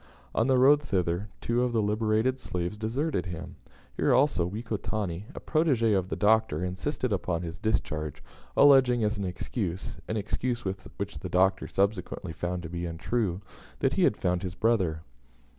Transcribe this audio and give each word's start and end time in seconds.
On 0.33 0.47
the 0.47 0.57
road 0.57 0.81
thither, 0.81 1.29
two 1.41 1.61
of 1.61 1.73
the 1.73 1.81
liberated 1.83 2.39
slaves 2.39 2.75
deserted 2.75 3.27
him. 3.27 3.57
Here 3.95 4.15
also, 4.15 4.47
Wekotani, 4.49 5.25
a 5.35 5.39
protege 5.39 5.93
of 5.93 6.09
the 6.09 6.15
Doctor, 6.15 6.65
insisted 6.65 7.13
upon 7.13 7.43
his 7.43 7.59
discharge, 7.59 8.23
alleging 8.57 9.03
as 9.03 9.19
an 9.19 9.25
excuse 9.25 9.99
an 10.07 10.17
excuse 10.17 10.65
which 10.65 11.19
the 11.19 11.29
Doctor 11.29 11.67
subsequently 11.67 12.33
found 12.33 12.63
to 12.63 12.67
be 12.69 12.87
untrue 12.87 13.41
that 13.77 13.93
he 13.93 14.01
had 14.03 14.17
found 14.17 14.41
his 14.41 14.55
brother. 14.55 15.01